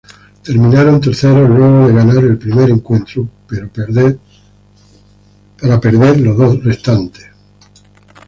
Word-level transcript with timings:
Terminaron 0.41 0.99
terceros 0.99 1.47
luego 1.47 1.85
de 1.87 1.93
ganar 1.93 2.17
el 2.23 2.35
primer 2.35 2.71
encuentro 2.71 3.29
pero 3.47 3.69
perder 3.69 4.17
los 6.21 6.35
dos 6.37 6.63
restantes. 6.63 7.25